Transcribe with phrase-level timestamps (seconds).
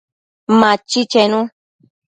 [0.59, 1.39] Machi chenu